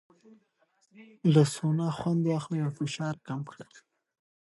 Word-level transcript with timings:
له 1.33 1.41
سونا 1.55 1.89
خوند 1.97 2.21
واخلئ 2.29 2.59
او 2.65 2.71
فشار 2.79 3.15
کم 3.27 3.39
کړئ. 3.49 3.69